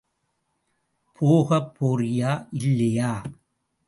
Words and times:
போகப் 1.19 1.75
போறியா 1.79 2.47
இல்லையா? 2.51 3.21